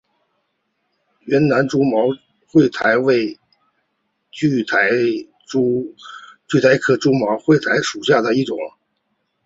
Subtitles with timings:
[1.27, 2.07] 云南蛛毛
[2.49, 3.35] 苣苔为
[4.31, 5.95] 苦苣
[6.59, 8.57] 苔科蛛毛苣苔属下的一个种。